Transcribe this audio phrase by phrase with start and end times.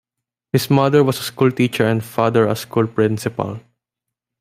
[0.51, 3.59] His mother was a school teacher and father a school principal.